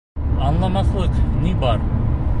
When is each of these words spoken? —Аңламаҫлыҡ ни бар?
—Аңламаҫлыҡ 0.51 1.21
ни 1.45 1.55
бар? 1.65 1.89